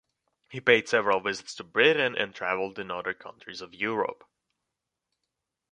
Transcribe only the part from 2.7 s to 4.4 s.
in other countries of Europe.